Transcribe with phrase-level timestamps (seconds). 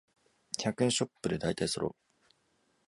[0.57, 2.31] 百円ショップでだいたいそろう